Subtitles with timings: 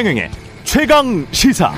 [0.00, 0.30] 최경영의
[0.64, 1.74] 최강 시사.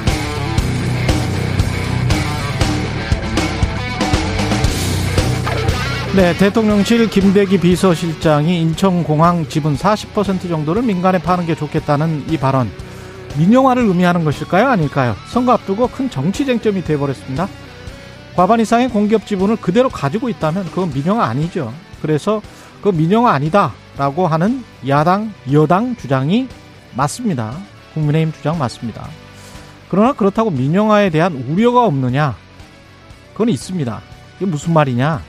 [6.14, 12.70] 네, 대통령실 김대기 비서실장이 인천공항 지분 40% 정도를 민간에 파는 게 좋겠다는 이 발언.
[13.36, 14.68] 민영화를 의미하는 것일까요?
[14.68, 15.16] 아닐까요?
[15.26, 17.48] 선거 앞두고 큰 정치 쟁점이 돼버렸습니다.
[18.36, 21.74] 과반 이상의 공기업 지분을 그대로 가지고 있다면 그건 민영화 아니죠.
[22.00, 22.40] 그래서
[22.82, 26.46] 그 민영화 아니다라고 하는 야당, 여당 주장이
[26.94, 27.71] 맞습니다.
[27.94, 29.08] 국민의힘 주장 맞습니다.
[29.88, 32.36] 그러나 그렇다고 민영화에 대한 우려가 없느냐?
[33.32, 34.00] 그건 있습니다.
[34.36, 35.22] 이게 무슨 말이냐?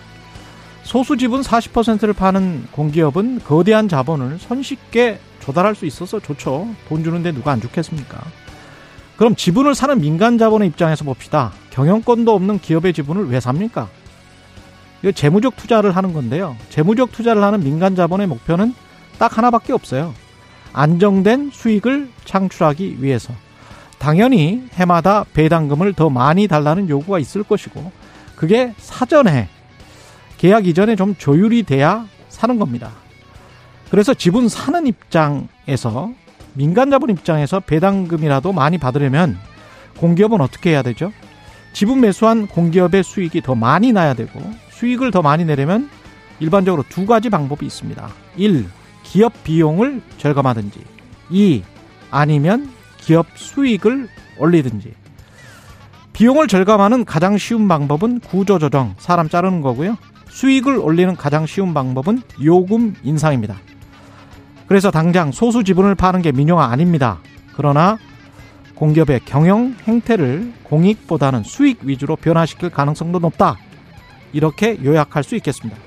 [0.84, 6.68] 소수 지분 40%를 파는 공기업은 거대한 자본을 손쉽게 조달할 수 있어서 좋죠.
[6.88, 8.21] 돈 주는데 누가 안 좋겠습니까?
[9.18, 11.52] 그럼 지분을 사는 민간 자본의 입장에서 봅시다.
[11.71, 13.90] 경영권도 없는 기업의 지분을 왜 삽니까?
[15.02, 16.55] 이거 재무적 투자를 하는 건데요.
[16.70, 18.74] 재무적 투자를 하는 민간 자본의 목표는
[19.20, 20.13] 딱 하나밖에 없어요.
[20.74, 23.34] 안정된 수익을 창출하기 위해서.
[23.99, 27.91] 당연히 해마다 배당금을 더 많이 달라는 요구가 있을 것이고,
[28.35, 29.48] 그게 사전에
[30.38, 32.91] 계약 이전에 좀 조율이 돼야 사는 겁니다.
[33.90, 36.12] 그래서 지분 사는 입장에서
[36.54, 39.37] 민간 자본 입장에서 배당금이라도 많이 받으려면
[39.98, 41.13] 공기업은 어떻게 해야 되죠?
[41.74, 45.90] 지분 매수한 공기업의 수익이 더 많이 나야 되고 수익을 더 많이 내려면
[46.40, 48.10] 일반적으로 두 가지 방법이 있습니다.
[48.35, 48.65] 1.
[49.04, 50.79] 기업 비용을 절감하든지
[51.29, 51.63] 2.
[52.12, 54.93] 아니면 기업 수익을 올리든지
[56.13, 59.98] 비용을 절감하는 가장 쉬운 방법은 구조 조정, 사람 자르는 거고요.
[60.29, 63.57] 수익을 올리는 가장 쉬운 방법은 요금 인상입니다.
[64.68, 67.19] 그래서 당장 소수 지분을 파는 게 민영화 아닙니다.
[67.56, 67.97] 그러나
[68.75, 73.57] 공기업의 경영 행태를 공익보다는 수익 위주로 변화시킬 가능성도 높다.
[74.34, 75.79] 이렇게 요약할 수 있겠습니다.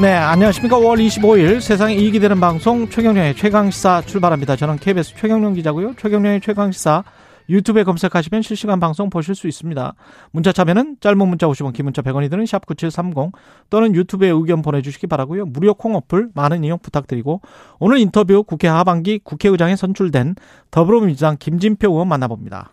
[0.00, 0.78] 네, 안녕하십니까.
[0.78, 4.56] 5월 25일 세상에 이익이 되는 방송 최경령의 최강시사 출발합니다.
[4.56, 5.94] 저는 KBS 최경령 기자고요.
[5.98, 7.04] 최경령의 최강시사
[7.50, 9.94] 유튜브에 검색하시면 실시간 방송 보실 수 있습니다.
[10.30, 13.32] 문자 참여는 짧은 문자 50원, 긴 문자 100원이 드는 샵 9730
[13.68, 15.44] 또는 유튜브에 의견 보내주시기 바라고요.
[15.44, 17.42] 무료 콩 어플 많은 이용 부탁드리고
[17.78, 20.36] 오늘 인터뷰 국회 하반기 국회의장에 선출된
[20.70, 22.70] 더불어민주당 김진표 의원 만나봅니다.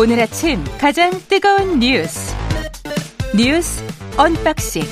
[0.00, 2.34] 오늘 아침 가장 뜨거운 뉴스
[3.36, 3.84] 뉴스
[4.16, 4.82] 언박싱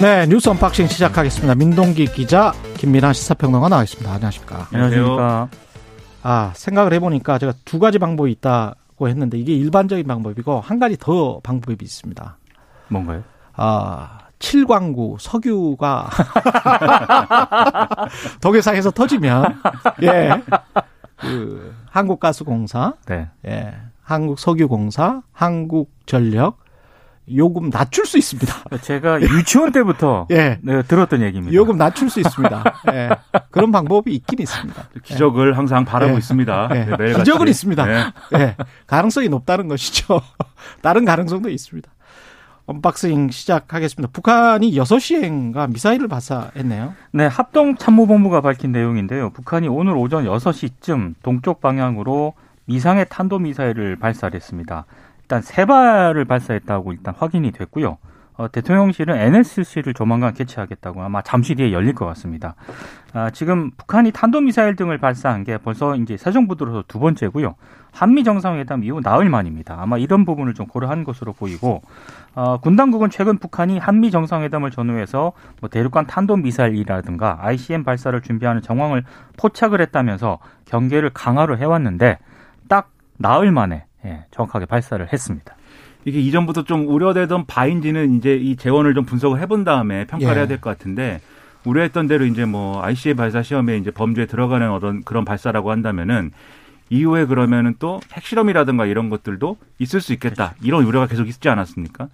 [0.00, 1.54] 네, 뉴스 언박싱 시작하겠습니다.
[1.54, 4.12] 민동기 기자, 김민아 시사평론가 나와 있습니다.
[4.12, 4.66] 안녕하십니까?
[4.72, 5.48] 안녕하십니까?
[6.22, 11.40] 아, 생각을 해보니까 제가 두 가지 방법이 있다고 했는데 이게 일반적인 방법이고 한 가지 더
[11.42, 12.36] 방법이 있습니다.
[12.88, 13.22] 뭔가요?
[13.54, 16.10] 아, 7광구 석유가
[18.42, 19.58] 동해상에서 터지면
[20.02, 20.30] 예.
[21.26, 23.28] 그 한국가스공사, 네.
[23.46, 23.74] 예.
[24.02, 26.64] 한국석유공사, 한국전력
[27.34, 28.78] 요금 낮출 수 있습니다.
[28.82, 30.58] 제가 유치원 때부터 예.
[30.62, 31.54] 네, 들었던 얘기입니다.
[31.54, 32.64] 요금 낮출 수 있습니다.
[32.92, 33.10] 예.
[33.50, 34.90] 그런 방법이 있긴 있습니다.
[35.02, 36.18] 기적을 항상 바라고 네.
[36.18, 36.68] 있습니다.
[36.72, 36.96] 예.
[36.96, 37.14] 네.
[37.14, 37.84] 기적은 있습니다.
[37.84, 38.04] 네.
[38.34, 38.56] 예.
[38.86, 40.20] 가능성이 높다는 것이죠.
[40.82, 41.90] 다른 가능성도 있습니다.
[42.66, 44.12] 언박싱 시작하겠습니다.
[44.12, 46.94] 북한이 6시엔가 미사일을 발사했네요.
[47.12, 49.30] 네, 합동참모본부가 밝힌 내용인데요.
[49.30, 52.34] 북한이 오늘 오전 6시쯤 동쪽 방향으로
[52.64, 54.84] 미상의 탄도미사일을 발사했습니다.
[55.22, 57.98] 일단 세 발을 발사했다고 일단 확인이 됐고요.
[58.36, 62.54] 어, 대통령실은 NSC를 조만간 개최하겠다고 아마 잠시 뒤에 열릴 것 같습니다.
[63.12, 67.54] 아, 지금 북한이 탄도미사일 등을 발사한 게 벌써 이제 새 정부 들어서 두 번째고요.
[67.92, 69.76] 한미 정상회담 이후 나흘 만입니다.
[69.78, 71.80] 아마 이런 부분을 좀 고려한 것으로 보이고
[72.34, 79.04] 어, 군 당국은 최근 북한이 한미 정상회담을 전후해서 뭐 대륙간 탄도미사일이라든가 ICM 발사를 준비하는 정황을
[79.38, 82.18] 포착을 했다면서 경계를 강화를 해왔는데
[82.68, 85.56] 딱 나흘 만에 예, 정확하게 발사를 했습니다.
[86.06, 90.38] 이게 이전부터 좀 우려되던 바인지는 이제 이 재원을 좀 분석을 해본 다음에 평가를 예.
[90.40, 91.20] 해야 될 것 같은데
[91.64, 96.30] 우려했던 대로 이제 뭐 ICA 발사 시험에 이제 범주에 들어가는 어떤 그런 발사라고 한다면은
[96.90, 100.54] 이후에 그러면은 또 핵실험이라든가 이런 것들도 있을 수 있겠다.
[100.62, 102.06] 이런 우려가 계속 있지 않았습니까?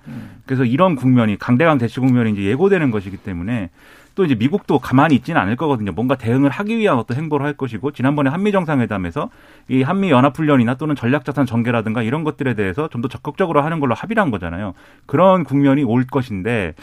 [0.47, 3.69] 그래서 이런 국면이 강대강 대치 국면이 이제 예고되는 것이기 때문에
[4.15, 5.93] 또 이제 미국도 가만히 있지는 않을 거거든요.
[5.93, 9.31] 뭔가 대응을 하기 위한 어떤 행보를 할 것이고 지난번에 한미 정상회담에서
[9.69, 13.81] 이 한미 연합 훈련이나 또는 전략 자산 전개라든가 이런 것들에 대해서 좀 더 적극적으로 하는
[13.81, 14.75] 걸로 합의를 한 거잖아요.
[15.07, 16.75] 그런 국면이 올 것인데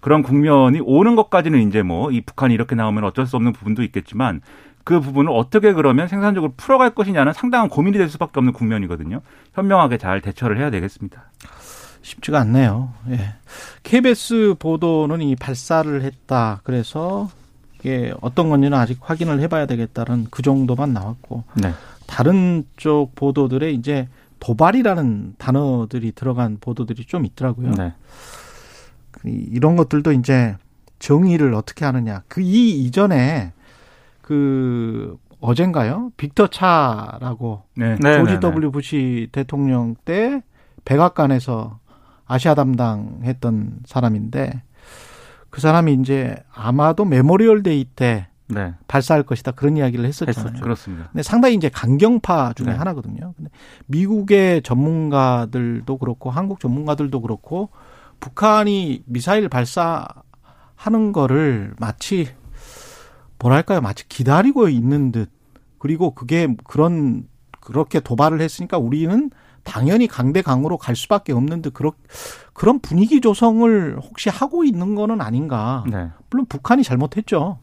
[0.00, 4.40] 그런 국면이 오는 것까지는 이제 뭐 이 북한이 이렇게 나오면 어쩔 수 없는 부분도 있겠지만
[4.84, 9.20] 그 부분을 어떻게 그러면 생산적으로 풀어갈 것이냐는 상당한 고민이 될 수밖에 없는 국면이거든요.
[9.54, 11.30] 현명하게 잘 대처를 해야 되겠습니다.
[12.02, 12.92] 쉽지가 않네요.
[13.10, 13.34] 예.
[13.82, 16.60] KBS 보도는 이 발사를 했다.
[16.64, 17.30] 그래서
[17.78, 21.72] 이게 어떤 건지는 아직 확인을 해봐야 되겠다는 그 정도만 나왔고 네.
[22.06, 24.08] 다른 쪽 보도들에 이제
[24.40, 27.72] 도발이라는 단어들이 들어간 보도들이 좀 있더라고요.
[27.72, 27.92] 네.
[29.10, 30.56] 그 이런 것들도 이제
[30.98, 32.22] 정의를 어떻게 하느냐.
[32.28, 33.52] 그 이 이전에
[34.22, 36.10] 그 어젠가요?
[36.16, 37.96] 빅터 차라고 네.
[38.00, 38.40] 네, 조지 네, 네.
[38.40, 40.42] W 부시 대통령 때
[40.84, 41.78] 백악관에서
[42.28, 44.62] 아시아 담당했던 사람인데
[45.50, 48.74] 그 사람이 이제 아마도 Memorial Day 때 네.
[48.86, 50.46] 발사할 것이다 그런 이야기를 했었잖아요.
[50.46, 50.62] 했었죠.
[50.62, 51.08] 그렇습니다.
[51.10, 52.72] 근데 상당히 이제 강경파 중에 네.
[52.72, 53.34] 하나거든요.
[53.36, 53.50] 근데
[53.86, 57.70] 미국의 전문가들도 그렇고 한국 전문가들도 그렇고
[58.20, 62.28] 북한이 미사일 발사하는 거를 마치
[63.38, 63.80] 뭐랄까요?
[63.80, 65.30] 마치 기다리고 있는 듯
[65.78, 67.28] 그리고 그게 그런
[67.60, 69.30] 그렇게 도발을 했으니까 우리는
[69.68, 71.92] 당연히 강대 강으로 갈 수밖에 없는 듯 그런
[72.52, 75.84] 그런 분위기 조성을 혹시 하고 있는 거는 아닌가?
[75.88, 76.08] 네.
[76.30, 77.58] 물론 북한이 잘못했죠.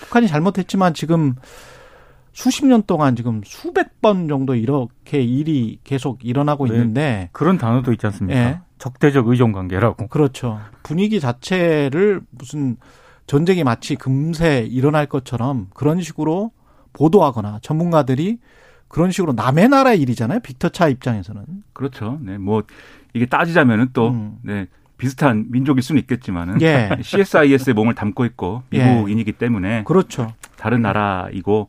[0.00, 1.36] 북한이 잘못했지만 지금
[2.32, 6.74] 수십 년 동안 지금 수백 번 정도 이렇게 일이 계속 일어나고 네.
[6.74, 8.38] 있는데 그런 단어도 있지 않습니까?
[8.38, 8.60] 예.
[8.78, 10.08] 적대적 의존 관계라고.
[10.08, 10.58] 그렇죠.
[10.82, 12.76] 분위기 자체를 무슨
[13.26, 16.50] 전쟁이 마치 금세 일어날 것처럼 그런 식으로
[16.92, 18.38] 보도하거나 전문가들이
[18.90, 20.40] 그런 식으로 남의 나라 일이잖아요.
[20.40, 21.44] 빅터 차 입장에서는.
[21.72, 22.18] 그렇죠.
[22.22, 22.38] 네.
[22.38, 22.64] 뭐
[23.14, 24.38] 이게 따지자면은 또 음.
[24.42, 24.66] 네.
[24.98, 26.90] 비슷한 민족일 수는 있겠지만은 예.
[27.00, 28.84] CSIS의 몸을 담고 있고 예.
[28.84, 30.34] 미국인이기 때문에 그렇죠.
[30.56, 31.68] 다른 나라이고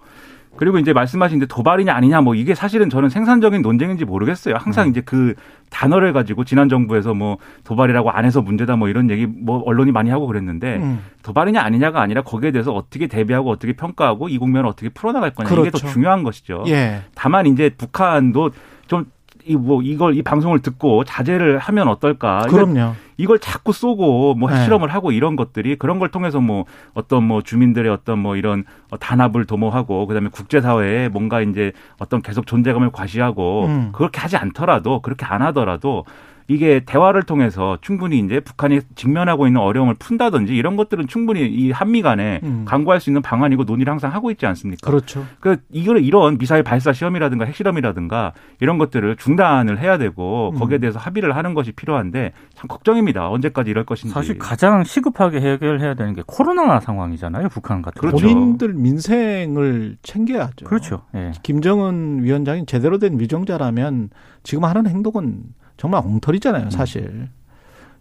[0.58, 4.56] 그리고 이제 말씀하신 데 도발이냐 아니냐 뭐 이게 사실은 저는 생산적인 논쟁인지 모르겠어요.
[4.58, 5.34] 항상 이제 그
[5.70, 10.10] 단어를 가지고 지난 정부에서 뭐 도발이라고 안 해서 문제다 뭐 이런 얘기 뭐 언론이 많이
[10.10, 11.04] 하고 그랬는데 음.
[11.24, 15.72] 도발이냐 아니냐가 아니라 거기에 대해서 어떻게 대비하고 어떻게 평가하고 이 국면을 어떻게 풀어나갈 거냐 이게
[15.72, 15.88] 더 그렇죠.
[15.88, 16.64] 중요한 것이죠.
[16.68, 17.02] 예.
[17.16, 18.52] 다만 이제 북한도
[18.88, 19.06] 좀
[19.46, 22.42] 이 뭐 이걸 이 방송을 듣고 자제를 하면 어떨까?
[22.50, 22.94] 그럼요.
[23.18, 24.56] 이걸 자꾸 쏘고 뭐 네.
[24.58, 28.98] 핵실험을 하고 이런 것들이 그런 걸 통해서 뭐 어떤 뭐 주민들의 어떤 뭐 이런 어,
[28.98, 33.90] 단합을 도모하고 그다음에 국제사회에 뭔가 이제 어떤 계속 존재감을 과시하고 음.
[33.94, 36.06] 그렇게 하지 않더라도 그렇게 안 하더라도
[36.52, 42.02] 이게 대화를 통해서 충분히 이제 북한이 직면하고 있는 어려움을 푼다든지 이런 것들은 충분히 이 한미
[42.02, 42.66] 간에 음.
[42.68, 44.86] 강구할 수 있는 방안이고 논의를 항상 하고 있지 않습니까?
[44.86, 45.26] 그렇죠.
[45.40, 50.60] 그 이걸 이런 미사일 발사 시험이라든가 핵실험이라든가 이런 것들을 중단을 해야 되고 음.
[50.60, 53.30] 거기에 대해서 합의를 하는 것이 필요한데 참 걱정입니다.
[53.30, 54.14] 언제까지 이럴 것인지.
[54.14, 57.48] 사실 가장 시급하게 해결해야 되는 게 코로나 상황이잖아요.
[57.48, 58.18] 북한 같은 그렇죠.
[58.18, 58.34] 경우.
[58.34, 60.66] 본인들 민생을 챙겨야죠.
[60.66, 61.04] 그렇죠.
[61.16, 61.32] 예.
[61.44, 64.10] 김정은 위원장이 제대로 된 위정자라면
[64.44, 65.44] 지금 하는 행동은
[65.78, 67.30] 정말 엉터리잖아요, 사실.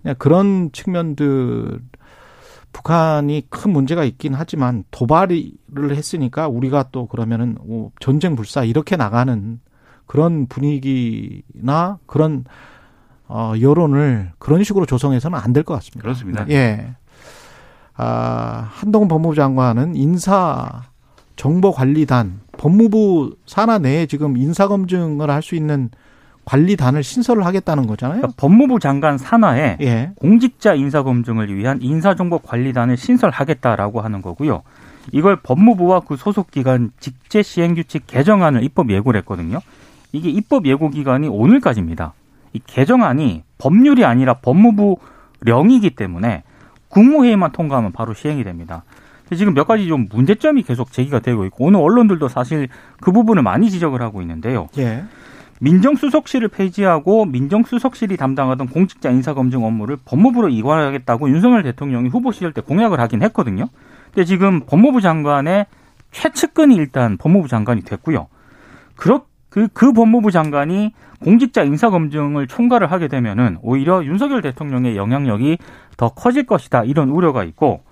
[0.02, 1.80] 그냥 그런 측면들
[2.72, 5.50] 북한이 큰 문제가 있긴 하지만 도발을
[5.96, 9.60] 했으니까 우리가 또 그러면은 뭐 전쟁 불사 이렇게 나가는
[10.06, 12.44] 그런 분위기나 그런
[13.28, 16.02] 어 여론을 그런 식으로 조성해서는 안 될 것 같습니다.
[16.02, 16.48] 그렇습니다.
[16.50, 16.94] 예.
[17.96, 20.82] 아, 한동훈 법무부 장관은 인사
[21.36, 25.90] 정보관리단 법무부 산하 내에 지금 인사 검증을 할 수 있는
[26.44, 28.20] 관리단을 신설을 하겠다는 거잖아요.
[28.20, 30.12] 그러니까 법무부 장관 산하에 예.
[30.16, 34.62] 공직자 인사 검증을 위한 인사정보관리단을 신설하겠다라고 하는 거고요.
[35.12, 39.60] 이걸 법무부와 그 소속 기관 직제 시행 규칙 개정안을 입법 예고를 했거든요.
[40.12, 42.14] 이게 입법 예고 기간이 오늘까지입니다.
[42.52, 46.42] 이 개정안이 법률이 아니라 법무부령이기 때문에
[46.88, 48.82] 국무회의만 통과하면 바로 시행이 됩니다.
[49.36, 52.68] 지금 몇 가지 좀 문제점이 계속 제기가 되고 있고 오늘 언론들도 사실
[53.00, 54.68] 그 부분을 많이 지적을 하고 있는데요.
[54.78, 55.04] 예.
[55.60, 62.98] 민정수석실을 폐지하고 민정수석실이 담당하던 공직자 인사검증 업무를 법무부로 이관하겠다고 윤석열 대통령이 후보 시절 때 공약을
[62.98, 63.68] 하긴 했거든요.
[64.06, 65.66] 근데 지금 법무부 장관의
[66.12, 68.26] 최측근이 일단 법무부 장관이 됐고요.
[68.96, 75.58] 그렇 그, 그 법무부 장관이 공직자 인사검증을 총괄을 하게 되면은 오히려 윤석열 대통령의 영향력이
[75.96, 76.84] 더 커질 것이다.
[76.84, 77.82] 이런 우려가 있고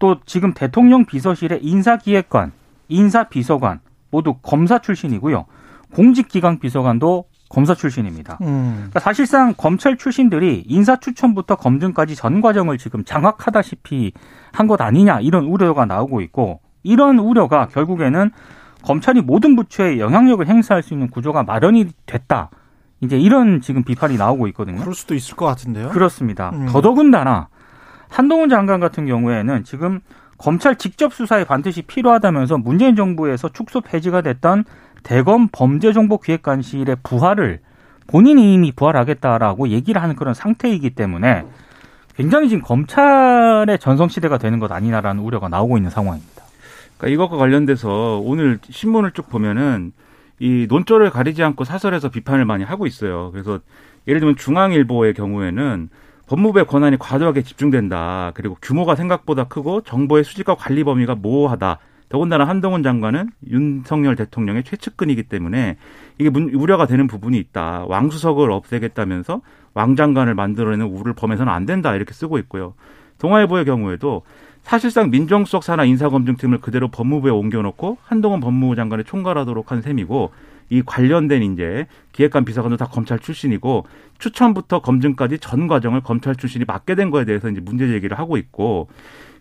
[0.00, 2.52] 또 지금 대통령 비서실의 인사기획관,
[2.88, 3.80] 인사비서관
[4.10, 5.46] 모두 검사 출신이고요.
[5.94, 8.38] 공직기강 비서관도 검사 출신입니다.
[8.42, 8.74] 음.
[8.76, 14.12] 그러니까 사실상 검찰 출신들이 인사 추천부터 검증까지 전 과정을 지금 장악하다시피
[14.52, 18.30] 한 것 아니냐 이런 우려가 나오고 있고 이런 우려가 결국에는
[18.82, 22.50] 검찰이 모든 부처에 영향력을 행사할 수 있는 구조가 마련이 됐다.
[23.00, 24.80] 이제 이런 지금 비판이 나오고 있거든요.
[24.80, 25.90] 그럴 수도 있을 것 같은데요.
[25.90, 26.50] 그렇습니다.
[26.54, 26.66] 음.
[26.66, 27.48] 더더군다나
[28.08, 30.00] 한동훈 장관 같은 경우에는 지금
[30.38, 34.64] 검찰 직접 수사에 반드시 필요하다면서 문재인 정부에서 축소 폐지가 됐던
[35.04, 37.60] 대검 범죄정보기획관실의 부활을
[38.06, 41.44] 본인이 이미 부활하겠다라고 얘기를 하는 그런 상태이기 때문에
[42.16, 46.42] 굉장히 지금 검찰의 전성시대가 되는 것 아니냐라는 우려가 나오고 있는 상황입니다.
[46.96, 49.92] 그러니까 이것과 관련돼서 오늘 신문을 쭉 보면은
[50.38, 53.30] 이 논조를 가리지 않고 사설에서 비판을 많이 하고 있어요.
[53.32, 53.60] 그래서
[54.06, 55.88] 예를 들면 중앙일보의 경우에는
[56.26, 58.32] 법무부의 권한이 과도하게 집중된다.
[58.34, 61.78] 그리고 규모가 생각보다 크고 정보의 수집과 관리 범위가 모호하다.
[62.14, 65.76] 더군다나 한동훈 장관은 윤석열 대통령의 최측근이기 때문에
[66.18, 67.86] 이게 문, 우려가 되는 부분이 있다.
[67.88, 69.40] 왕수석을 없애겠다면서
[69.74, 71.92] 왕장관을 만들어내는 우를 범해서는 안 된다.
[71.92, 72.74] 이렇게 쓰고 있고요.
[73.18, 74.22] 동아일보의 경우에도
[74.62, 80.30] 사실상 민정수석 산하 인사검증팀을 그대로 법무부에 옮겨놓고 한동훈 법무부 장관을 총괄하도록 한 셈이고
[80.70, 83.86] 이 관련된 이제 기획관 비서관도 다 검찰 출신이고
[84.20, 88.86] 추천부터 검증까지 전 과정을 검찰 출신이 맡게 된 거에 대해서 이제 문제 제기를 하고 있고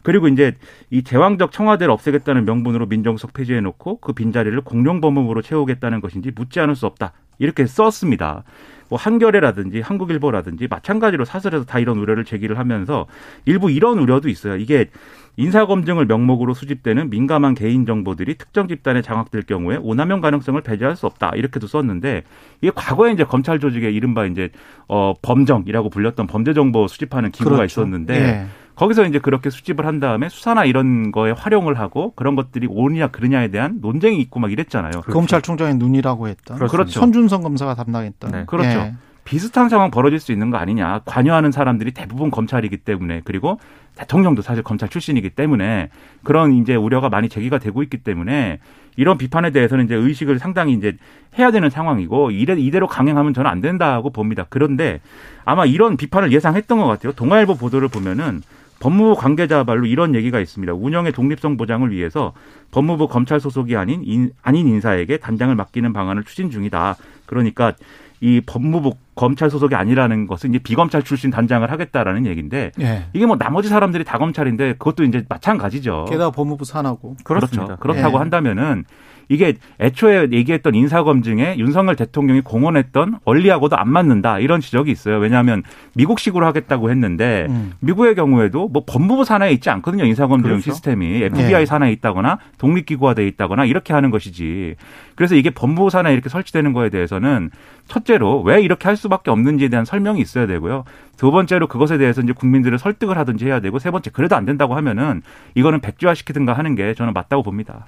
[0.04, 0.56] 그리고 이제
[0.90, 6.60] 이 제왕적 청와대를 없애겠다는 명분으로 민정수석 폐지해 놓고 그 빈자리를 공룡 법무부로 채우겠다는 것인지 묻지
[6.60, 7.14] 않을 수 없다.
[7.40, 8.44] 이렇게 썼습니다.
[8.90, 13.08] 뭐 한겨레라든지 한국일보라든지 마찬가지로 사설에서 다 이런 우려를 제기를 하면서
[13.46, 14.56] 일부 이런 우려도 있어요.
[14.56, 14.90] 이게
[15.38, 21.32] 인사검증을 명목으로 수집되는 민감한 개인 정보들이 특정 집단에 장악될 경우에 오남용 가능성을 배제할 수 없다
[21.36, 22.24] 이렇게도 썼는데
[22.62, 24.50] 이게 과거에 이제 검찰 조직의 이른바 이제
[24.88, 27.82] 어 범정이라고 불렸던 범죄 정보 수집하는 기구가 그렇죠.
[27.82, 28.46] 있었는데 예.
[28.76, 33.50] 거기서 이제 그렇게 수집을 한 다음에 수사나 이런 거에 활용을 하고 그런 것들이 옳으냐 그르냐에
[33.50, 34.92] 대한 논쟁이 있고 막 이랬잖아요.
[34.92, 35.12] 그렇죠.
[35.12, 37.00] 검찰총장의 눈이라고 했던 그렇죠.
[37.00, 38.32] 손준성 검사가 담당했던.
[38.32, 38.44] 네.
[38.46, 38.70] 그렇죠.
[38.70, 38.94] 예.
[39.26, 41.02] 비슷한 상황 벌어질 수 있는 거 아니냐.
[41.06, 43.58] 관여하는 사람들이 대부분 검찰이기 때문에 그리고
[43.96, 45.90] 대통령도 사실 검찰 출신이기 때문에
[46.24, 48.60] 그런 이제 우려가 많이 제기가 되고 있기 때문에
[48.96, 50.98] 이런 비판에 대해서는 이제 의식을 상당히 이제
[51.38, 54.46] 해야 되는 상황이고 이래, 이대로 강행하면 저는 안 된다고 봅니다.
[54.50, 55.00] 그런데
[55.46, 57.14] 아마 이런 비판을 예상했던 것 같아요.
[57.14, 58.42] 동아일보 보도를 보면은
[58.84, 60.74] 법무부 관계자 말로 이런 얘기가 있습니다.
[60.74, 62.34] 운영의 독립성 보장을 위해서
[62.72, 66.98] 법무부 검찰 소속이 아닌 인, 아닌 인사에게 단장을 맡기는 방안을 추진 중이다.
[67.26, 67.72] 그러니까
[68.20, 73.06] 이 법무부 검찰 소속이 아니라는 것은 이제 비검찰 출신 단장을 하겠다라는 얘기인데 예.
[73.14, 76.06] 이게 뭐 나머지 사람들이 다 검찰인데 그것도 이제 마찬가지죠.
[76.10, 77.78] 게다가 법무부 산하고 그렇죠.
[77.80, 78.20] 그렇다고 예.
[78.20, 78.84] 한다면은
[79.34, 85.18] 이게 애초에 얘기했던 인사검증에 윤석열 대통령이 공언했던 원리하고도 안 맞는다 이런 지적이 있어요.
[85.18, 85.64] 왜냐하면
[85.96, 87.74] 미국식으로 하겠다고 했는데 음.
[87.80, 90.06] 미국의 경우에도 뭐 법무부 산하에 있지 않거든요.
[90.06, 90.62] 인사검증 그렇죠.
[90.62, 91.66] 시스템이 FBI 네.
[91.66, 94.76] 산하에 있다거나 독립기구화돼 있다거나 이렇게 하는 것이지.
[95.16, 97.50] 그래서 이게 법무부 산하에 이렇게 설치되는 거에 대해서는
[97.88, 100.84] 첫째로 왜 이렇게 할 수밖에 없는지에 대한 설명이 있어야 되고요.
[101.18, 104.76] 두 번째로 그것에 대해서 이제 국민들을 설득을 하든지 해야 되고 세 번째 그래도 안 된다고
[104.76, 105.22] 하면은
[105.56, 107.88] 이거는 백지화시키든가 하는 게 저는 맞다고 봅니다.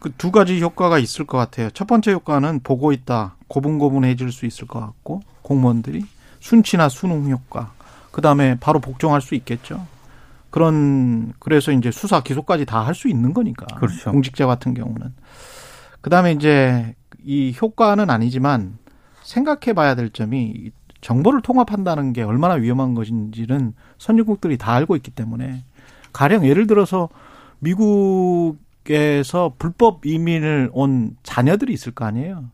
[0.00, 1.70] 그 두 가지 효과가 있을 것 같아요.
[1.70, 3.36] 첫 번째 효과는 보고 있다.
[3.48, 6.04] 고분고분해질 수 있을 것 같고 공무원들이
[6.40, 7.72] 순치나 수능 효과.
[8.12, 9.86] 그다음에 바로 복종할 수 있겠죠.
[10.50, 13.66] 그런 그래서 이제 수사 기소까지 다 할 수 있는 거니까.
[13.76, 14.10] 그렇죠.
[14.12, 15.12] 공직자 같은 경우는.
[16.00, 18.78] 그다음에 이제 이 효과는 아니지만
[19.22, 25.64] 생각해 봐야 될 점이 정보를 통합한다는 게 얼마나 위험한 것인지는 선진국들이 다 알고 있기 때문에
[26.12, 27.08] 가령 예를 들어서
[27.60, 28.56] 미국
[28.90, 32.44] 에서 불법 이민을 온 자녀들이 있을 거 아니에요.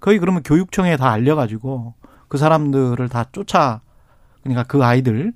[0.00, 1.94] 거의 그러면 교육청에 다 알려가지고
[2.28, 3.80] 그 사람들을 다 쫓아
[4.42, 5.32] 그러니까 그 아이들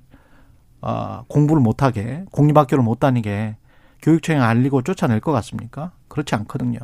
[0.81, 3.55] 어, 공부를 못하게 공립학교를 못 다니게
[4.01, 5.91] 교육청에 알리고 쫓아낼 것 같습니까?
[6.09, 6.79] 그렇지 않거든요.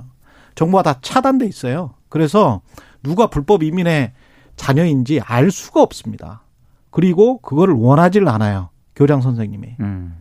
[0.56, 1.94] 정보가 다 차단돼 있어요.
[2.08, 2.62] 그래서
[3.04, 4.14] 누가 불법 이민의
[4.56, 6.44] 자녀인지 알 수가 없습니다.
[6.92, 8.70] 그리고 그거를 원하지를 않아요.
[8.96, 9.76] 교장 선생님이.
[9.80, 10.18] 음.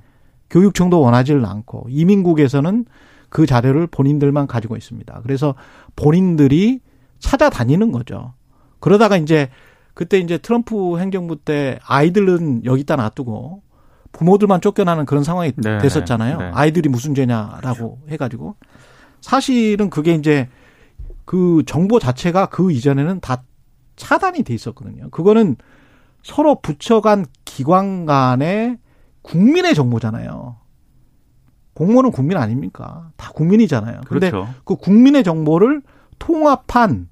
[0.51, 2.85] 교육청도 원하지를 않고 이민국에서는
[3.29, 5.21] 그 자료를 본인들만 가지고 있습니다.
[5.23, 5.55] 그래서
[5.97, 6.81] 본인들이
[7.19, 8.35] 찾아다니는 거죠.
[8.81, 9.49] 그러다가 이제
[9.95, 13.63] 그때 이제 트럼프 행정부 때 아이들은 여기다 놔두고
[14.13, 16.39] 부모들만 쫓겨나는 그런 상황이 네, 됐었잖아요.
[16.39, 16.51] 네.
[16.55, 17.99] 아이들이 무슨 죄냐라고.
[18.09, 18.57] 해가지고
[19.21, 20.49] 사실은 그게 이제
[21.25, 23.43] 그 정보 자체가 그 이전에는 다
[23.97, 25.11] 차단이 돼 있었거든요.
[25.11, 25.57] 그거는
[26.23, 28.79] 서로 붙여간 기관 간의
[29.23, 30.57] 국민의 정보잖아요.
[31.79, 33.11] 공무원은 국민 아닙니까?
[33.17, 34.01] 다 국민이잖아요.
[34.07, 34.53] 그런데 그렇죠.
[34.65, 35.81] 그 국민의 정보를
[36.19, 37.09] 통합한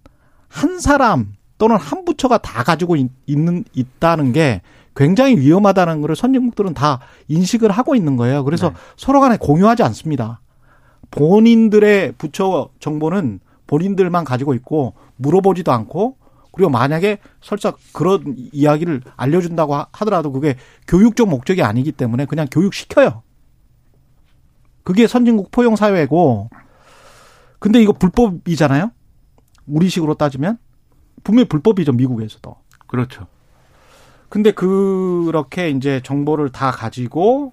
[0.48, 4.62] 한 사람 또는 한 부처가 다 가지고 있 는 있다는 게
[4.96, 8.42] 굉장히 위험하다는 것을 선진국들은 다 인식을 하고 있는 거예요.
[8.42, 8.74] 그래서 네.
[8.96, 10.40] 서로 간에 공유하지 않습니다.
[11.12, 16.16] 본인들의 부처 정보는 본인들만 가지고 있고 물어보지도 않고
[16.50, 20.56] 그리고 만약에 설사 그런 이야기를 알려준다고 하더라도 그게
[20.88, 23.22] 교육적 목적이 아니기 때문에 그냥 교육시켜요.
[24.86, 26.48] 그게 선진국 포용 사회고
[27.58, 28.92] 근데 이거 불법이잖아요.
[29.66, 30.58] 우리식으로 따지면
[31.24, 32.54] 분명히 불법이죠 미국에서도.
[32.86, 33.26] 그렇죠.
[34.28, 37.52] 근데 그렇게 이제 정보를 다 가지고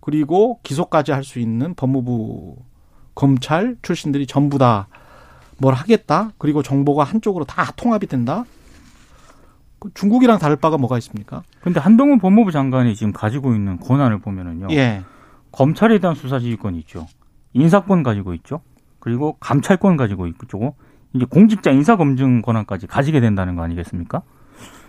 [0.00, 2.56] 그리고 기소까지 할 수 있는 법무부
[3.14, 4.86] 검찰 출신들이 전부 다
[5.56, 6.32] 뭘 하겠다.
[6.36, 8.44] 그리고 정보가 한쪽으로 다 통합이 된다.
[9.78, 11.44] 그 중국이랑 다를 바가 뭐가 있습니까?
[11.62, 14.66] 근데 한동훈 법무부 장관이 지금 가지고 있는 권한을 보면은요.
[14.72, 15.04] 예.
[15.54, 17.06] 검찰에 대한 수사 지휘권이 있죠.
[17.52, 18.60] 인사권 가지고 있죠.
[18.98, 20.74] 그리고 감찰권 가지고 있고
[21.12, 24.22] 이제 공직자 인사 검증 권한까지 가지게 된다는 거 아니겠습니까?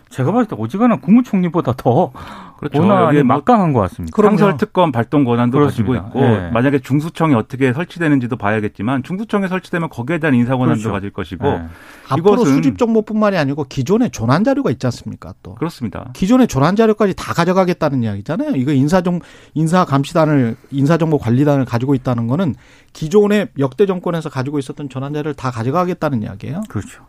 [0.09, 2.11] 제가 봤을 때 오지간한 국무총리보다 더
[2.57, 2.79] 그렇죠.
[2.79, 4.15] 권한이 뭐 막강한 것 같습니다.
[4.15, 4.37] 그럼요.
[4.37, 6.03] 상설 특검 발동 권한도 그렇습니다.
[6.03, 6.49] 가지고 있고 예.
[6.51, 10.91] 만약에 중수청이 어떻게 설치되는지도 봐야겠지만 중수청에 설치되면 거기에 대한 인사 권한도 그렇죠.
[10.93, 11.65] 가질 것이고 네.
[12.09, 15.33] 앞으로 수집 정보뿐만이 아니고 기존의 조난 자료가 있지 않습니까?
[15.43, 16.11] 또 그렇습니다.
[16.13, 18.51] 기존의 조난 자료까지 다 가져가겠다는 이야기잖아요.
[18.55, 19.19] 이거 인사정
[19.53, 22.55] 인사 감시단을 인사정보 관리단을 가지고 있다는 거는
[22.93, 26.61] 기존의 역대 정권에서 가지고 있었던 조난 자료를 다 가져가겠다는 이야기예요.
[26.69, 27.03] 그렇죠.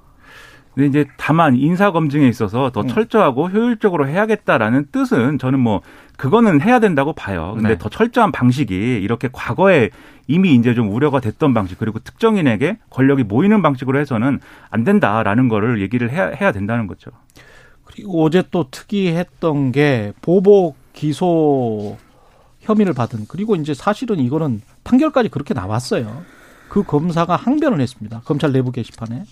[0.77, 2.89] 근데 이제 다만 인사 검증에 있어서 더 음.
[2.89, 5.81] 철저하고 효율적으로 해야겠다라는 뜻은 저는 뭐
[6.19, 7.53] 그거는 해야 된다고 봐요.
[7.55, 7.79] 근데 네.
[7.79, 9.89] 더 철저한 방식이 이렇게 과거에
[10.27, 15.81] 이미 이제 좀 우려가 됐던 방식 그리고 특정인에게 권력이 모이는 방식으로 해서는 안 된다라는 거를
[15.81, 17.11] 얘기를 해야, 해야 된다는 거죠.
[17.85, 21.97] 그리고 어제 또 특이했던 게 보복 기소
[22.61, 26.23] 혐의를 받은 그리고 이제 사실은 이거는 판결까지 그렇게 나왔어요.
[26.69, 28.21] 그 검사가 항변을 했습니다.
[28.27, 29.25] 검찰 내부 게시판에.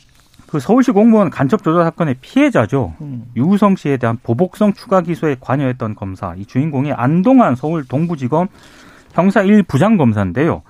[0.46, 2.94] 그 서울시 공무원 간첩 조작 사건의 피해자죠.
[3.00, 3.26] 음.
[3.36, 8.48] 유우성 씨에 대한 보복성 추가 기소에 관여했던 검사, 이 주인공이 안동안 서울 동부지검
[9.12, 10.62] 형사 1 부장 검사인데요.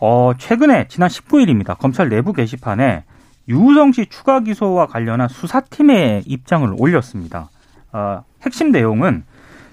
[0.00, 1.76] 어, 최근에 지난 19일입니다.
[1.78, 3.04] 검찰 내부 게시판에
[3.48, 7.50] 유우성 씨 추가 기소와 관련한 수사팀의 입장을 올렸습니다.
[7.92, 9.24] 어, 핵심 내용은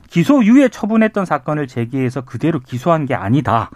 [0.09, 3.69] 기소 유예 처분했던 사건을 제기해서 그대로 기소한 게 아니다.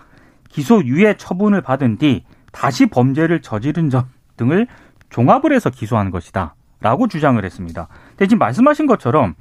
[0.48, 4.06] 기소 유예 처분을 받은 뒤 다시 범죄를 저지른 점
[4.38, 4.68] 등을
[5.10, 6.56] 종합을 해서 기소한 것이다.
[6.82, 7.88] 라고 주장을 했습니다.
[8.20, 9.36] 지금 말씀하신 것처럼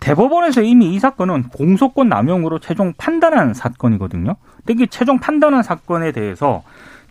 [0.00, 4.36] 대법원에서 이미 이 사건은 공소권 남용으로 최종 판단한 사건이거든요.
[4.68, 6.62] 이게 최종 판단한 사건에 대해서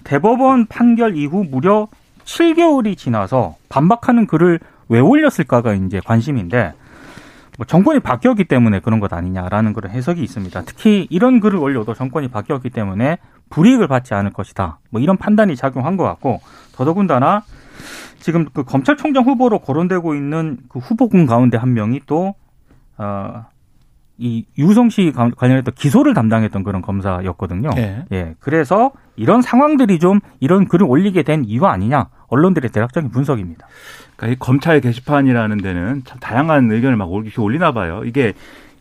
[0.03, 1.87] 대법원 판결 이후 무려
[2.25, 6.73] 7개월이 지나서 반박하는 글을 왜 올렸을까가 이제 관심인데
[7.57, 10.63] 뭐 정권이 바뀌었기 때문에 그런 것 아니냐라는 그런 해석이 있습니다.
[10.63, 13.19] 특히 이런 글을 올려도 정권이 바뀌었기 때문에
[13.49, 14.79] 불이익을 받지 않을 것이다.
[14.89, 16.41] 뭐 이런 판단이 작용한 것 같고
[16.75, 17.43] 더더군다나
[18.21, 22.35] 지금 그 검찰총장 후보로 거론되고 있는 그 후보군 가운데 한 명이 또
[22.97, 23.45] 어,
[24.17, 27.71] 이 유성 씨 관- 관련했던 기소를 담당했던 그런 검사였거든요.
[27.77, 28.05] 예.
[28.11, 28.35] 예.
[28.39, 32.09] 그래서 이런 상황들이 좀 이런 글을 올리게 된 이유 아니냐?
[32.27, 33.67] 언론들의 대략적인 분석입니다.
[34.15, 38.03] 그러니까 이 검찰 게시판이라는 데는 참 다양한 의견을 막 이렇게 올리나 봐요.
[38.05, 38.33] 이게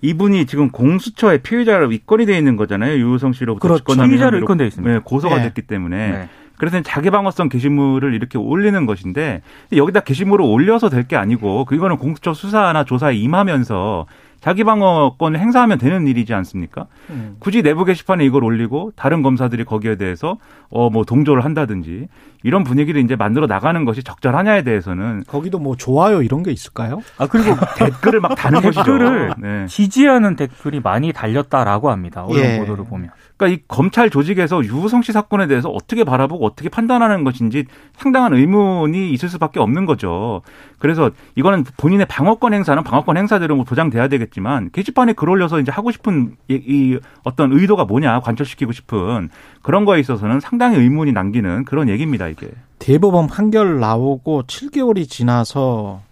[0.03, 2.97] 이분이 지금 공수처의 피의자로 입건이 돼 있는 거잖아요.
[2.99, 3.85] 유우성 씨로부터 그렇죠.
[4.03, 4.93] 피의자로 입건돼 있습니다.
[4.95, 5.43] 네, 고소가 네.
[5.45, 6.29] 됐기 때문에 네.
[6.61, 9.41] 그래서 자기 방어성 게시물을 이렇게 올리는 것인데
[9.75, 14.05] 여기다 게시물을 올려서 될 게 아니고 그거는 공수처 수사나 조사에 임하면서
[14.41, 16.87] 자기 방어권을 행사하면 되는 일이지 않습니까?
[17.11, 17.37] 음.
[17.41, 20.37] 굳이 내부 게시판에 이걸 올리고 다른 검사들이 거기에 대해서
[20.71, 22.09] 어 뭐 동조를 한다든지
[22.43, 27.01] 이런 분위기를 이제 만들어 나가는 것이 적절하냐에 대해서는 거기도 뭐 좋아요 이런 게 있을까요?
[27.19, 28.83] 아 그리고 댓글을 막 다는 것이죠.
[28.83, 29.67] 댓글을 네.
[29.67, 32.25] 지지하는 댓글이 많이 달렸다라고 합니다.
[32.25, 32.59] 언론 예.
[32.59, 33.11] 보도를 보면.
[33.37, 37.65] 그러니까 이 검찰 조직에서 유우성 씨 사건에 대해서 어떻게 바라보고 어떻게 판단하는 것인지
[37.97, 40.43] 상당한 의문이 있을 수밖에 없는 거죠.
[40.79, 45.71] 그래서 이거는 본인의 방어권 행사는 방어권 행사대로 뭐 보장돼야 되겠 지만 게시판에 글 올려서 이제
[45.71, 49.31] 하고 싶은 이, 이 어떤 의도가 뭐냐 관철시키고 싶은
[49.63, 52.49] 그런 거에 있어서는 상당히 의문이 남기는 그런 얘기입니다 이게.
[52.79, 56.03] 대법원 판결 나오고 7개월이 지나서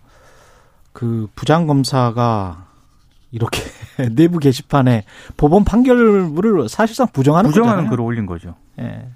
[0.92, 2.66] 그 부장검사가
[3.30, 3.62] 이렇게
[4.14, 5.04] 내부 게시판에
[5.36, 7.90] 법원 판결을 사실상 부정하는 부정하는 거잖아요.
[7.90, 8.54] 글을 올린 거죠.
[8.78, 9.08] 예.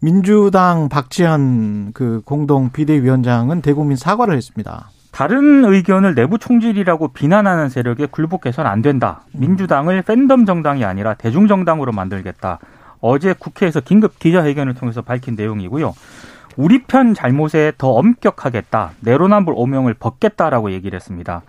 [0.00, 4.90] 민주당 박지원 그 공동 비대위원장은 대국민 사과를 했습니다.
[5.10, 9.22] 다른 의견을 내부 총질이라고 비난하는 세력에 굴복해서는 안 된다.
[9.32, 12.58] 민주당을 팬덤 정당이 아니라 대중 정당으로 만들겠다.
[13.00, 15.94] 어제 국회에서 긴급 기자회견을 통해서 밝힌 내용이고요.
[16.56, 18.92] 우리 편 잘못에 더 엄격하겠다.
[19.00, 21.42] 내로남불 오명을 벗겠다라고 얘기를 했습니다.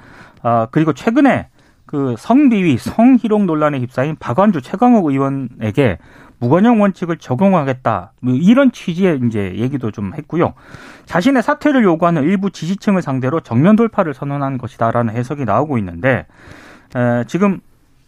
[0.43, 1.47] 아, 그리고 최근에
[1.85, 5.97] 그 성비위, 성희롱 논란에 휩싸인 박완주 최강욱 의원에게
[6.41, 8.13] 무관용 원칙을 적용하겠다.
[8.19, 10.53] 뭐 이런 취지의 이제 얘기도 좀 했고요.
[11.05, 16.25] 자신의 사퇴를 요구하는 일부 지지층을 상대로 정면 돌파를 선언한 것이다라는 해석이 나오고 있는데
[16.95, 17.59] 에, 지금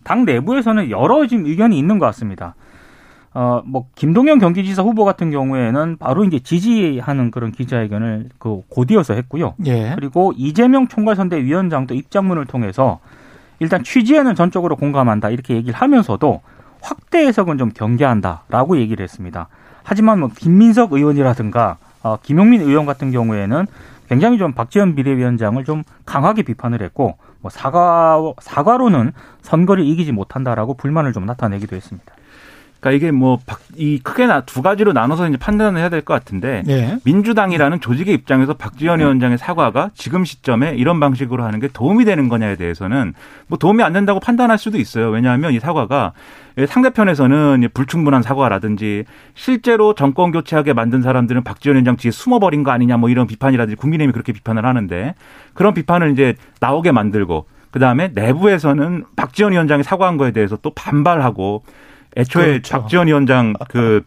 [0.04, 2.56] 당 내부에서는 여러 지금 의견이 있는 것 같습니다.
[3.36, 9.56] 어, 뭐, 김동연 경기지사 후보 같은 경우에는 바로 이제 지지하는 그런 기자회견을 그 곧이어서 했고요.
[9.66, 9.94] 예.
[9.96, 13.00] 그리고 이재명 총괄선대위원장도 입장문을 통해서
[13.60, 16.42] 일단 취지에는 전적으로 공감한다 이렇게 얘기를 하면서도
[16.84, 19.48] 확대 해석은 좀 경계한다라고 얘기를 했습니다.
[19.84, 23.66] 하지만 뭐 김민석 의원이라든가 어, 김용민 의원 같은 경우에는
[24.10, 31.14] 굉장히 좀 박지원 비대위원장을 좀 강하게 비판을 했고 뭐 사과 사과로는 선거를 이기지 못한다라고 불만을
[31.14, 32.14] 좀 나타내기도 했습니다.
[32.84, 33.40] 그러니까 이게 뭐
[33.76, 36.98] 이 크게 나, 두 가지로 나눠서 이제 판단을 해야 될 것 같은데 예.
[37.06, 42.56] 민주당이라는 조직의 입장에서 박지원 위원장의 사과가 지금 시점에 이런 방식으로 하는 게 도움이 되는 거냐에
[42.56, 43.14] 대해서는
[43.48, 45.10] 뭐 도움이 안 된다고 판단할 수도 있어요.
[45.10, 46.12] 왜냐하면 이 사과가
[46.68, 53.10] 상대편에서는 불충분한 사과라든지 실제로 정권 교체하게 만든 사람들은 박지원 위원장 뒤에 숨어버린 거 아니냐 뭐
[53.10, 55.16] 이런 비판이라든지 국민의힘이 그렇게 비판을 하는데
[55.54, 61.64] 그런 비판을 이제 나오게 만들고 그 다음에 내부에서는 박지원 위원장이 사과한 거에 대해서 또 반발하고
[62.18, 62.78] 애초에 그렇죠.
[62.80, 64.04] 박지원 위원장 그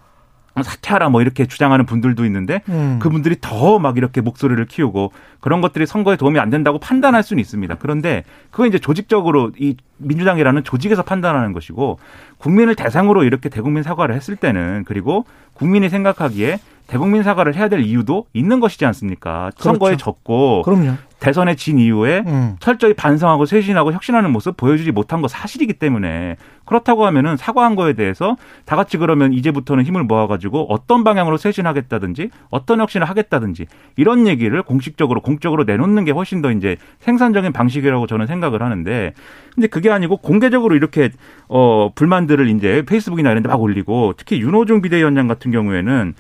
[0.62, 2.98] 사퇴하라 뭐 이렇게 주장하는 분들도 있는데 음.
[2.98, 7.74] 그분들이 더 막 이렇게 목소리를 키우고 그런 것들이 선거에 도움이 안 된다고 판단할 수는 있습니다.
[7.78, 11.98] 그런데 그건 이제 조직적으로 이 민주당이라는 조직에서 판단하는 것이고
[12.38, 18.26] 국민을 대상으로 이렇게 대국민 사과를 했을 때는 그리고 국민이 생각하기에 대국민 사과를 해야 될 이유도
[18.32, 19.50] 있는 것이지 않습니까?
[19.56, 20.94] 선거에 졌고 그럼요.
[21.18, 22.56] 대선에 진 이후에 음.
[22.60, 28.36] 철저히 반성하고 쇄신하고 혁신하는 모습 보여주지 못한 거 사실이기 때문에 그렇다고 하면은 사과한 거에 대해서
[28.66, 35.22] 다 같이 그러면 이제부터는 힘을 모아가지고 어떤 방향으로 쇄신하겠다든지 어떤 혁신을 하겠다든지 이런 얘기를 공식적으로
[35.22, 39.14] 공적으로 내놓는 게 훨씬 더 이제 생산적인 방식이라고 저는 생각을 하는데
[39.54, 41.08] 근데 그게 아니고 공개적으로 이렇게
[41.48, 46.14] 어 불만들을 이제 페이스북이나 이런 데 막 올리고 특히 윤호중 비대위원장 같은 경우에는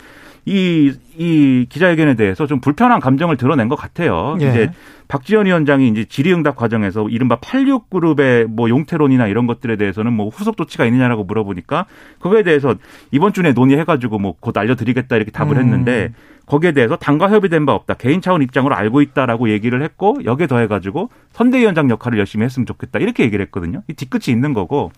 [0.46, 4.36] 이, 이 기자회견에 대해서 좀 불편한 감정을 드러낸 것 같아요.
[4.40, 4.48] 예.
[4.48, 4.70] 이제
[5.08, 10.84] 박지원 위원장이 이제 질의응답 과정에서 이른바 86그룹의 뭐 용태론이나 이런 것들에 대해서는 뭐 후속 조치가
[10.86, 11.86] 있느냐라고 물어보니까
[12.20, 12.74] 그거에 대해서
[13.10, 15.58] 이번 주에 논의해가지고 뭐 곧 알려드리겠다 이렇게 답을 음.
[15.58, 16.12] 했는데
[16.46, 17.94] 거기에 대해서 당과 협의된 바 없다.
[17.94, 23.00] 개인 차원 입장으로 알고 있다라고 얘기를 했고 여기에 더해가지고 선대위원장 역할을 열심히 했으면 좋겠다.
[23.00, 23.82] 이렇게 얘기를 했거든요.
[23.88, 24.92] 이 뒤끝이 있는 거고.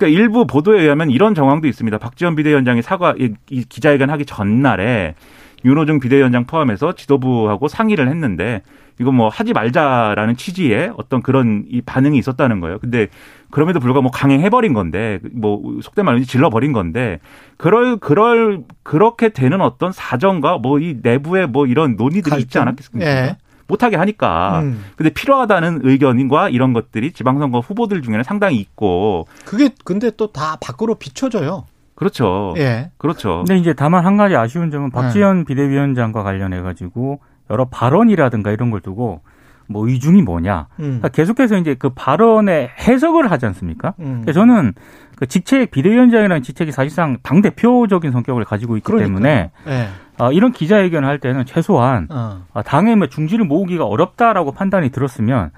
[0.00, 1.98] 그러니까 일부 보도에 의하면 이런 정황도 있습니다.
[1.98, 5.14] 박지원 비대위원장이 사과 이, 이 기자회견 하기 전날에
[5.62, 8.62] 윤호중 비대위원장 포함해서 지도부하고 상의를 했는데
[8.98, 12.78] 이거 뭐 하지 말자라는 취지의 어떤 그런 이 반응이 있었다는 거예요.
[12.78, 13.08] 근데
[13.50, 17.18] 그럼에도 불구하고 뭐 강행해버린 건데 뭐 속된 말로 질러버린 건데
[17.58, 22.62] 그럴 그럴 그렇게 되는 어떤 사정과 뭐 이 내부에 뭐 이런 논의들이 있지 갈등?
[22.62, 23.10] 않았겠습니까?
[23.10, 23.36] 예.
[23.70, 24.60] 못하게 하니까.
[24.62, 24.84] 음.
[24.96, 30.94] 근데 필요하다는 의견과 이런 것들이 지방선거 후보들 중에는 상당히 있고 그게 근데 또 다 밖으로
[30.96, 31.64] 비춰져요.
[31.94, 32.54] 그렇죠.
[32.56, 32.90] 예.
[32.98, 33.44] 그렇죠.
[33.46, 38.80] 근데 이제 다만 한 가지 아쉬운 점은 박지원 비대위원장과 관련해 가지고 여러 발언이라든가 이런 걸
[38.80, 39.20] 두고
[39.68, 40.66] 뭐 의중이 뭐냐.
[40.78, 40.82] 음.
[40.84, 43.94] 그러니까 계속해서 이제 그 발언의 해석을 하지 않습니까?
[44.00, 44.22] 음.
[44.22, 44.72] 그러니까 저는
[45.16, 49.06] 그 직책 비대위원장이라는 직책이 사실상 당 대표적인 성격을 가지고 있기 그러니까요.
[49.08, 49.88] 때문에 예.
[50.20, 52.44] 아, 이런 기자회견을 할 때는 최소한 어.
[52.52, 55.50] 아, 당의 뭐 중지를 모으기가 어렵다라고 판단이 들었으면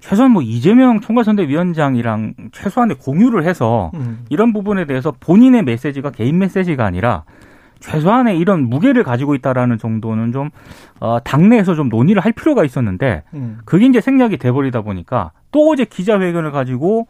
[0.00, 4.24] 최소한 뭐 이재명 총괄선대위원장이랑 최소한의 공유를 해서 음.
[4.28, 7.24] 이런 부분에 대해서 본인의 메시지가 개인 메시지가 아니라
[7.80, 10.50] 최소한의 이런 무게를 가지고 있다라는 정도는 좀
[11.00, 13.58] 어, 당내에서 좀 논의를 할 필요가 있었는데 음.
[13.64, 17.06] 그게 이제 생략이 돼버리다 보니까 또 어제 기자회견을 가지고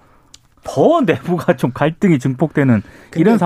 [0.65, 2.83] 더 내부가 좀 갈등이 증폭되는
[3.17, 3.39] 이런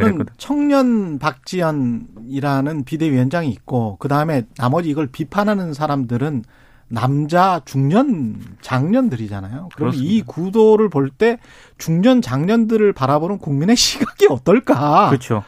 [0.00, 0.32] 저는 했거든.
[0.36, 6.44] 청년 박지연이라는 비대위원장이 있고 그 다음에 나머지 이걸 비판하는 사람들은
[6.90, 9.68] 남자 중년 장년들이잖아요.
[9.76, 10.22] 그럼 이.
[10.22, 11.38] 구도를 볼 때
[11.78, 15.08] 중년 장년들을 바라보는 국민의 시각이 어떨까?
[15.08, 15.44] 그렇죠.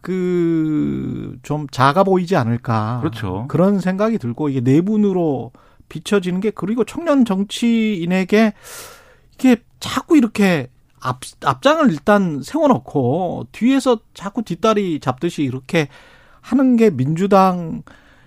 [0.00, 2.98] 그 좀 작아 보이지 않을까?
[3.00, 3.46] 그렇죠.
[3.48, 5.52] 그런 생각이 들고 이게 내분으로
[5.88, 8.52] 비춰지는 게 그리고 청년 정치인에게
[9.34, 10.68] 이게 자꾸 이렇게
[11.00, 15.88] 앞, 앞장을 일단 세워놓고 뒤에서 자꾸 뒷다리 잡듯이 이렇게
[16.40, 17.82] 하는 게 민주당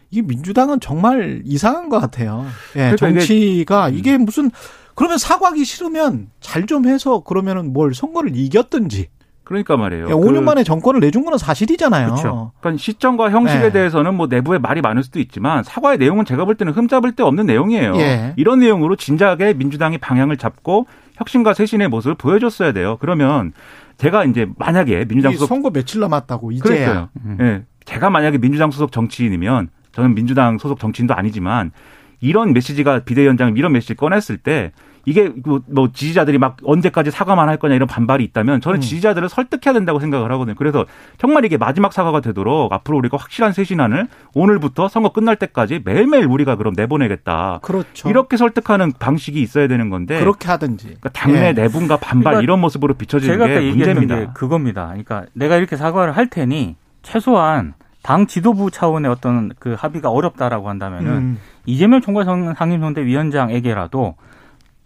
[0.10, 2.46] 이 민주당은 정말 이상한 것 같아요.
[2.76, 3.94] 예, 그러니까 이게- 정치가 음.
[3.98, 4.52] 이게 무슨
[4.96, 9.10] 그러면 사과하기 싫으면 잘 좀 해서 그러면은 뭘 선거를 이겼든지
[9.48, 10.08] 그러니까 말이에요.
[10.10, 12.08] 예, 5년 그- 만에 정권을 내준 거는 사실이잖아요.
[12.08, 12.52] 그렇죠.
[12.60, 13.72] 그러니까 시점과 형식에 네.
[13.72, 17.46] 대해서는 뭐 내부에 말이 많을 수도 있지만 사과의 내용은 제가 볼 때는 흠잡을 데 없는
[17.46, 17.94] 내용이에요.
[17.96, 18.34] 예.
[18.36, 22.98] 이런 내용으로 진작에 민주당이 방향을 잡고 혁신과 쇄신의 모습을 보여줬어야 돼요.
[23.00, 23.54] 그러면
[23.98, 26.64] 제가 이제 만약에 민주당 이 소속 선거 며칠 남았다고 이제야.
[26.64, 27.10] 그러니까요.
[27.26, 27.38] 음.
[27.40, 27.64] 예.
[27.86, 31.72] 제가 만약에 민주당 소속 정치인이면 저는 민주당 소속 정치인도 아니지만
[32.20, 34.74] 이런 메시지가 비대위원장 이런 메시지 꺼냈을 때
[35.08, 38.82] 이게 뭐- 뭐 지지자들이 막 언제까지 사과만 할 거냐 이런 반발이 있다면 저는 음.
[38.82, 40.54] 지지자들을 설득해야 된다고 생각을 하거든요.
[40.58, 40.86] 그래서
[41.18, 46.58] 정말 이게 마지막 사과가 되도록 앞으로 우리가 확실한 쇄신안을 오늘부터 선거 끝날 때까지 매일매일 우리가
[46.58, 47.60] 그럼 내보내겠다.
[47.62, 48.10] 그렇죠.
[48.10, 50.88] 이렇게 설득하는 방식이 있어야 되는 건데 그렇게 하든지.
[50.88, 51.54] 그러니까 당내 예.
[51.54, 54.16] 내분과 반발 그러니까 이런 모습으로 비춰지는 게 문제입니다.
[54.20, 54.88] 게 그겁니다.
[54.88, 61.12] 그러니까 내가 이렇게 사과를 할 테니 최소한 당 지도부 차원의 어떤 그 합의가 어렵다라고 한다면은
[61.12, 61.40] 음.
[61.66, 62.26] 이재명 총괄
[62.58, 64.16] 상임선대위원장에게라도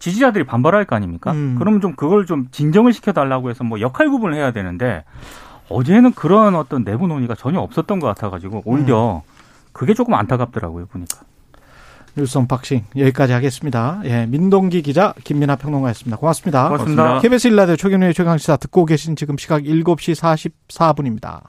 [0.02, 1.30] 지지자들이 반발할 거 아닙니까?
[1.30, 1.54] 음.
[1.56, 5.04] 그러면 좀 그걸 좀 진정을 시켜달라고 해서 뭐 역할 구분을 해야 되는데
[5.68, 9.30] 어제는 그런 어떤 내부 논의가 전혀 없었던 것 같아가지고 오히려 음.
[9.70, 11.20] 그게 조금 안타깝더라고요 보니까.
[12.16, 14.00] 뉴스 unboxing 여기까지 하겠습니다.
[14.04, 16.16] 예, 민동기 기자 김민아 평론가였습니다.
[16.16, 16.64] 고맙습니다.
[16.64, 17.02] 고맙습니다.
[17.02, 17.22] 고맙습니다.
[17.22, 21.40] KBS 일라디오 최경영의 최강시사 듣고 계신 지금 시각 7시 44분입니다.